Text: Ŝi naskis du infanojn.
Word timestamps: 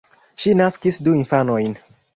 Ŝi 0.45 0.53
naskis 0.61 0.99
du 1.09 1.15
infanojn. 1.21 1.81